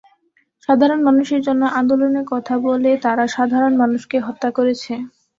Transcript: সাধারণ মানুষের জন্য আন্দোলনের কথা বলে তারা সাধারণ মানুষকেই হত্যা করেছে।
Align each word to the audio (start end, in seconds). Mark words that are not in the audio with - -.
সাধারণ 0.69 0.99
মানুষের 1.03 1.41
জন্য 1.43 1.63
আন্দোলনের 1.79 2.25
কথা 2.33 2.55
বলে 2.65 2.91
তারা 3.05 3.23
সাধারণ 3.35 3.73
মানুষকেই 3.81 4.25
হত্যা 4.27 4.49
করেছে। 4.57 4.93